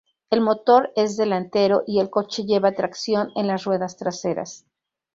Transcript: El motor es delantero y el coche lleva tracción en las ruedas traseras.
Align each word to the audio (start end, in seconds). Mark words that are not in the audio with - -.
El 0.31 0.41
motor 0.41 0.91
es 0.95 1.15
delantero 1.15 1.83
y 1.85 1.99
el 1.99 2.09
coche 2.09 2.43
lleva 2.43 2.71
tracción 2.71 3.29
en 3.35 3.45
las 3.45 3.65
ruedas 3.65 3.97
traseras. 3.97 4.65